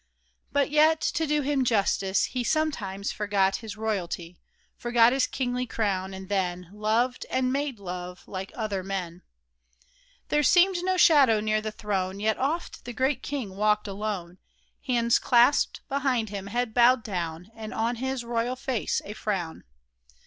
[0.51, 5.67] But yet, to do him justice, he Sometimes forgot his royalty —= Forgot his kingly
[5.67, 9.21] crown, and then Loved, and made love, like other men
[9.85, 9.89] I
[10.29, 14.39] There seemed no shadow near the throne; Yet oft the great king walked alone,
[14.87, 19.65] Hands clasped behind him, head bowed down, And on his royal face a frown.